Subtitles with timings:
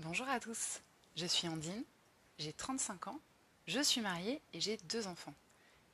[0.00, 0.78] Bonjour à tous,
[1.16, 1.82] je suis Andine,
[2.38, 3.18] j'ai 35 ans,
[3.66, 5.34] je suis mariée et j'ai deux enfants.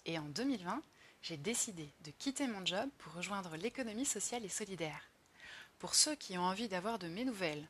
[0.04, 0.82] Et en 2020,
[1.22, 5.08] j'ai décidé de quitter mon job pour rejoindre l'économie sociale et solidaire.
[5.78, 7.66] Pour ceux qui ont envie d'avoir de mes nouvelles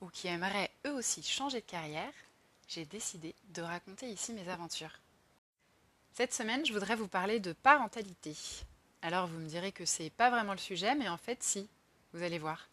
[0.00, 2.12] ou qui aimeraient eux aussi changer de carrière,
[2.66, 4.98] j'ai décidé de raconter ici mes aventures.
[6.14, 8.34] Cette semaine, je voudrais vous parler de parentalité.
[9.02, 11.68] Alors vous me direz que c'est pas vraiment le sujet, mais en fait si,
[12.12, 12.66] vous allez voir.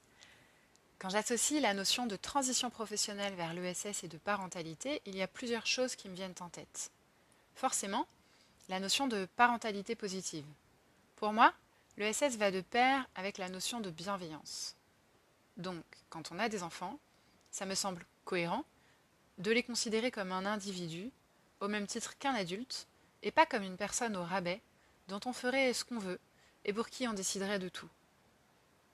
[1.04, 5.28] Quand j'associe la notion de transition professionnelle vers l'ESS et de parentalité, il y a
[5.28, 6.92] plusieurs choses qui me viennent en tête.
[7.56, 8.08] Forcément,
[8.70, 10.46] la notion de parentalité positive.
[11.18, 11.52] Pour moi,
[11.98, 14.78] l'ESS va de pair avec la notion de bienveillance.
[15.58, 16.98] Donc, quand on a des enfants,
[17.52, 18.64] ça me semble cohérent
[19.40, 21.12] de les considérer comme un individu,
[21.60, 22.88] au même titre qu'un adulte,
[23.24, 24.62] et pas comme une personne au rabais,
[25.10, 26.22] dont on ferait ce qu'on veut,
[26.64, 27.90] et pour qui on déciderait de tout.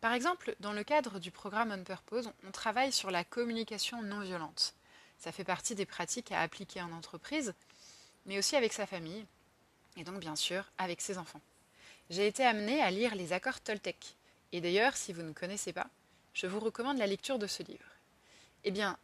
[0.01, 4.21] Par exemple, dans le cadre du programme On Purpose, on travaille sur la communication non
[4.21, 4.73] violente.
[5.17, 7.53] Ça fait partie des pratiques à appliquer en entreprise,
[8.25, 9.25] mais aussi avec sa famille,
[9.97, 11.41] et donc bien sûr avec ses enfants.
[12.09, 14.15] J'ai été amenée à lire les accords Toltec,
[14.53, 15.87] et d'ailleurs, si vous ne connaissez pas,
[16.33, 17.85] je vous recommande la lecture de ce livre.
[18.63, 18.97] Eh bien,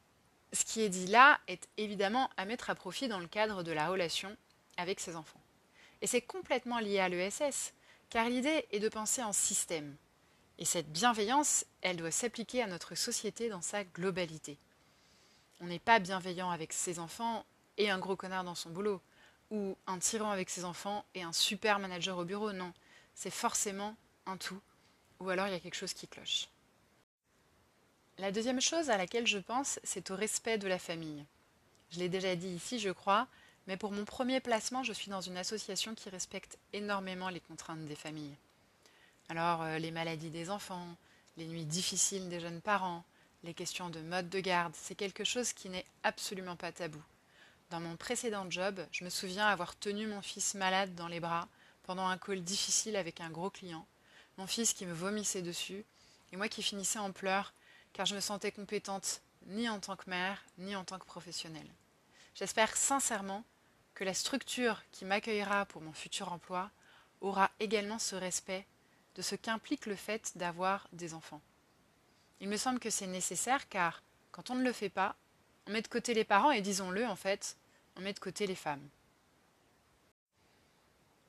[0.53, 3.73] ce qui est dit là est évidemment à mettre à profit dans le cadre de
[3.73, 4.35] la relation
[4.77, 5.41] avec ses enfants.
[6.01, 7.73] Et c'est complètement lié à l'ESS,
[8.09, 9.95] car l'idée est de penser en système.
[10.57, 14.57] Et cette bienveillance, elle doit s'appliquer à notre société dans sa globalité.
[15.59, 17.45] On n'est pas bienveillant avec ses enfants
[17.77, 19.01] et un gros connard dans son boulot,
[19.51, 22.73] ou un tyran avec ses enfants et un super manager au bureau, non.
[23.15, 23.95] C'est forcément
[24.25, 24.59] un tout,
[25.19, 26.47] ou alors il y a quelque chose qui cloche.
[28.17, 31.25] La deuxième chose à laquelle je pense, c'est au respect de la famille.
[31.91, 33.27] Je l'ai déjà dit ici, je crois,
[33.67, 37.85] mais pour mon premier placement, je suis dans une association qui respecte énormément les contraintes
[37.85, 38.35] des familles.
[39.29, 40.87] Alors, euh, les maladies des enfants,
[41.37, 43.03] les nuits difficiles des jeunes parents,
[43.43, 47.01] les questions de mode de garde, c'est quelque chose qui n'est absolument pas tabou.
[47.71, 51.47] Dans mon précédent job, je me souviens avoir tenu mon fils malade dans les bras
[51.83, 53.87] pendant un call difficile avec un gros client,
[54.37, 55.83] mon fils qui me vomissait dessus,
[56.31, 57.53] et moi qui finissais en pleurs
[57.93, 61.69] car je me sentais compétente ni en tant que mère, ni en tant que professionnelle.
[62.35, 63.43] J'espère sincèrement
[63.93, 66.69] que la structure qui m'accueillera pour mon futur emploi
[67.21, 68.65] aura également ce respect
[69.15, 71.41] de ce qu'implique le fait d'avoir des enfants.
[72.41, 75.15] Il me semble que c'est nécessaire car quand on ne le fait pas,
[75.67, 77.57] on met de côté les parents et disons-le en fait,
[77.95, 78.87] on met de côté les femmes.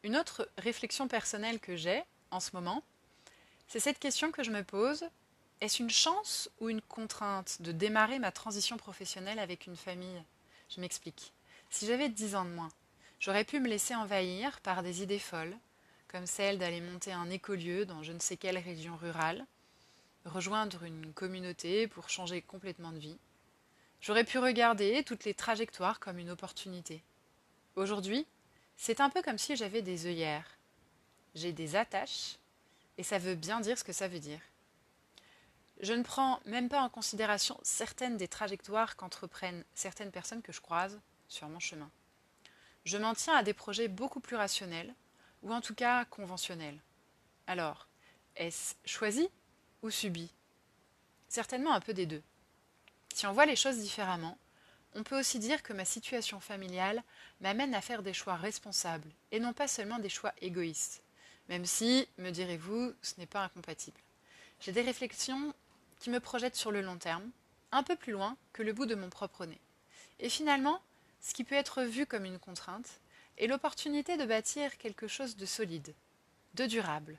[0.03, 2.83] Une autre réflexion personnelle que j'ai en ce moment,
[3.69, 5.09] c'est cette question que je me pose
[5.61, 10.23] est-ce une chance ou une contrainte de démarrer ma transition professionnelle avec une famille?
[10.69, 11.33] Je m'explique.
[11.71, 12.69] Si j'avais 10 ans de moins,
[13.21, 15.57] j'aurais pu me laisser envahir par des idées folles,
[16.09, 19.45] comme celle d'aller monter un écolieu dans je ne sais quelle région rurale,
[20.25, 23.19] rejoindre une communauté pour changer complètement de vie.
[24.01, 27.03] J'aurais pu regarder toutes les trajectoires comme une opportunité.
[27.75, 28.27] Aujourd'hui,
[28.77, 30.59] c'est un peu comme si j'avais des œillères.
[31.35, 32.37] J'ai des attaches,
[32.99, 34.41] et ça veut bien dire ce que ça veut dire.
[35.81, 40.61] Je ne prends même pas en considération certaines des trajectoires qu'entreprennent certaines personnes que je
[40.61, 41.91] croise sur mon chemin.
[42.85, 44.95] Je m'en tiens à des projets beaucoup plus rationnels,
[45.47, 46.79] ou en tout cas conventionnels.
[47.47, 47.87] Alors,
[48.35, 49.29] est-ce choisi
[49.83, 50.29] ou subi?
[51.29, 52.23] Certainement un peu des deux.
[53.15, 54.37] Si on voit les choses différemment,
[54.97, 57.01] on peut aussi dire que ma situation familiale
[57.41, 61.05] m'amène à faire des choix responsables et non pas seulement des choix égoïstes,
[61.49, 64.01] même si, me direz-vous, ce n'est pas incompatible.
[64.59, 65.55] J'ai des réflexions
[66.01, 67.31] qui me projette sur le long terme,
[67.71, 69.61] un peu plus loin que le bout de mon propre nez.
[70.19, 70.81] Et finalement,
[71.21, 73.01] ce qui peut être vu comme une contrainte
[73.39, 75.95] est l'opportunité de bâtir quelque chose de solide,
[76.55, 77.19] de durable,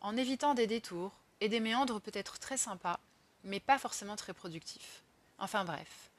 [0.00, 3.00] en évitant des détours et des méandres peut-être très sympas,
[3.42, 5.02] mais pas forcément très productifs.
[5.38, 6.10] Enfin bref,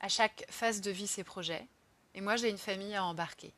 [0.00, 1.66] à chaque phase de vie ses projets,
[2.14, 3.52] et moi j'ai une famille à embarquer.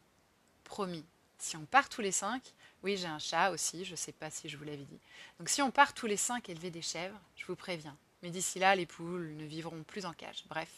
[0.64, 1.04] Promis,
[1.38, 2.42] si on part tous les cinq,
[2.82, 5.00] oui, j'ai un chat aussi, je ne sais pas si je vous l'avais dit.
[5.38, 7.96] Donc si on part tous les cinq élever des chèvres, je vous préviens.
[8.22, 10.44] Mais d'ici là, les poules ne vivront plus en cage.
[10.48, 10.70] Bref,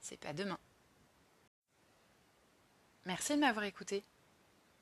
[0.00, 0.58] c'est pas demain.
[3.04, 4.04] Merci de m'avoir écouté.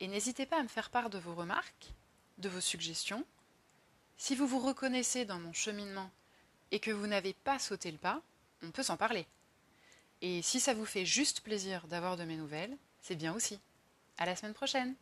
[0.01, 1.93] Et n'hésitez pas à me faire part de vos remarques,
[2.39, 3.25] de vos suggestions.
[4.17, 6.11] Si vous vous reconnaissez dans mon cheminement
[6.71, 8.23] et que vous n'avez pas sauté le pas,
[8.63, 9.27] on peut s'en parler.
[10.21, 13.59] Et si ça vous fait juste plaisir d'avoir de mes nouvelles, c'est bien aussi.
[14.19, 14.95] À la semaine prochaine!